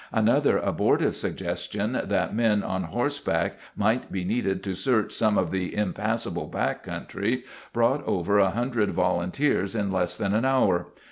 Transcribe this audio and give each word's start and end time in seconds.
Another 0.11 0.57
abortive 0.57 1.15
suggestion 1.15 2.01
that 2.05 2.33
men 2.35 2.63
on 2.63 2.85
horseback 2.85 3.59
might 3.75 4.11
be 4.11 4.23
needed 4.23 4.63
to 4.63 4.73
search 4.73 5.11
some 5.13 5.37
of 5.37 5.51
the 5.51 5.75
impassable 5.75 6.47
back 6.47 6.81
country 6.81 7.43
brought 7.71 8.03
over 8.07 8.39
a 8.39 8.49
hundred 8.49 8.89
volunteers 8.93 9.75
in 9.75 9.91
less 9.91 10.17
than 10.17 10.33
an 10.33 10.43
hour. 10.43 10.87